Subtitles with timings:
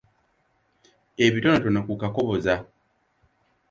[1.25, 2.55] Ebitonotono ku Kakoboza.